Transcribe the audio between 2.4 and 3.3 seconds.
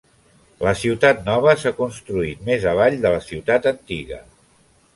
més avall de la